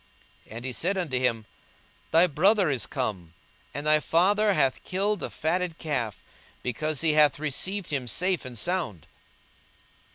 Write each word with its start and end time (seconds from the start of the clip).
42:015:027 0.47 0.55
And 0.55 0.65
he 0.65 0.71
said 0.71 0.97
unto 0.97 1.19
him, 1.19 1.45
Thy 2.09 2.25
brother 2.25 2.71
is 2.71 2.87
come; 2.87 3.33
and 3.71 3.85
thy 3.85 3.99
father 3.99 4.55
hath 4.55 4.83
killed 4.83 5.19
the 5.19 5.29
fatted 5.29 5.77
calf, 5.77 6.23
because 6.63 7.01
he 7.01 7.13
hath 7.13 7.37
received 7.37 7.93
him 7.93 8.07
safe 8.07 8.43
and 8.43 8.57
sound. 8.57 9.05